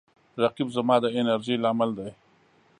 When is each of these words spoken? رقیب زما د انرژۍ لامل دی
رقیب 0.41 0.67
زما 0.75 0.95
د 1.01 1.05
انرژۍ 1.17 1.55
لامل 1.63 1.89
دی 1.97 2.09